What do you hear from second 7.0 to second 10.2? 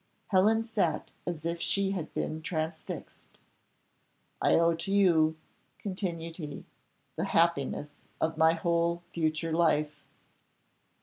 "the happiness of my whole future life."